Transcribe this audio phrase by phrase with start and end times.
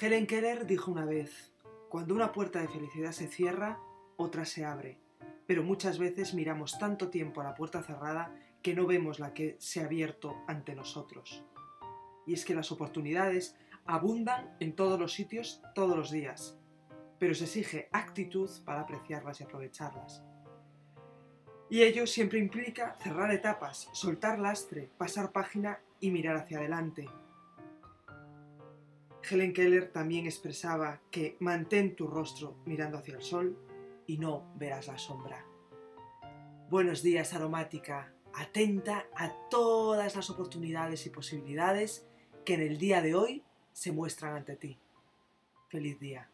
[0.00, 1.52] Helen Keller dijo una vez,
[1.88, 3.80] cuando una puerta de felicidad se cierra,
[4.16, 5.00] otra se abre,
[5.44, 8.32] pero muchas veces miramos tanto tiempo a la puerta cerrada
[8.62, 11.44] que no vemos la que se ha abierto ante nosotros.
[12.26, 13.56] Y es que las oportunidades
[13.86, 16.56] abundan en todos los sitios todos los días,
[17.18, 20.22] pero se exige actitud para apreciarlas y aprovecharlas.
[21.70, 27.08] Y ello siempre implica cerrar etapas, soltar lastre, pasar página y mirar hacia adelante.
[29.22, 33.56] Helen Keller también expresaba que mantén tu rostro mirando hacia el sol
[34.06, 35.44] y no verás la sombra.
[36.70, 38.12] Buenos días, aromática.
[38.34, 42.06] Atenta a todas las oportunidades y posibilidades
[42.44, 43.42] que en el día de hoy
[43.72, 44.78] se muestran ante ti.
[45.68, 46.30] Feliz día.